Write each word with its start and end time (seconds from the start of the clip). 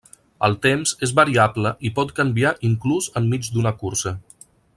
El 0.45 0.53
temps 0.61 0.93
és 1.07 1.13
variable 1.19 1.73
i 1.89 1.91
pot 1.99 2.13
canviar 2.21 2.55
inclús 2.71 3.11
enmig 3.23 3.51
d'una 3.59 3.75
cursa. 3.85 4.17